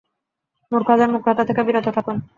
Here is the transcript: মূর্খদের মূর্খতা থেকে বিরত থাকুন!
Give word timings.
মূর্খদের 0.71 1.09
মূর্খতা 1.13 1.43
থেকে 1.49 1.61
বিরত 1.67 1.87
থাকুন! 1.97 2.15